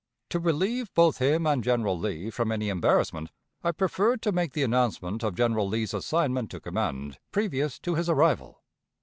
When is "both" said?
0.95-1.19